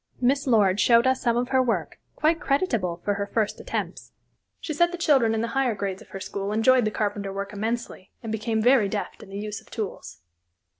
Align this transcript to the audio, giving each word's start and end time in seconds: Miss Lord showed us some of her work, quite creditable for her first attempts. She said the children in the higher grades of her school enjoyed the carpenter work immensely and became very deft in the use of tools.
Miss 0.19 0.47
Lord 0.47 0.79
showed 0.79 1.05
us 1.05 1.21
some 1.21 1.37
of 1.37 1.49
her 1.49 1.61
work, 1.61 1.99
quite 2.15 2.39
creditable 2.39 3.03
for 3.05 3.13
her 3.13 3.27
first 3.27 3.59
attempts. 3.59 4.13
She 4.59 4.73
said 4.73 4.91
the 4.91 4.97
children 4.97 5.35
in 5.35 5.41
the 5.41 5.49
higher 5.49 5.75
grades 5.75 6.01
of 6.01 6.09
her 6.09 6.19
school 6.19 6.51
enjoyed 6.51 6.85
the 6.85 6.89
carpenter 6.89 7.31
work 7.31 7.53
immensely 7.53 8.09
and 8.23 8.31
became 8.31 8.63
very 8.63 8.89
deft 8.89 9.21
in 9.21 9.29
the 9.29 9.37
use 9.37 9.61
of 9.61 9.69
tools. 9.69 10.21